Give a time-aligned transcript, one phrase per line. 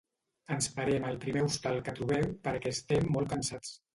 [0.53, 3.77] Ens parem al primer hostal que trobem perquè estem molt cansats.